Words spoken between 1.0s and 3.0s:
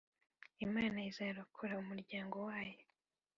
izarokora umuryango wayo